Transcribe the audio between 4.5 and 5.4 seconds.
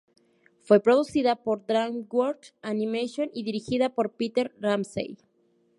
Ramsey.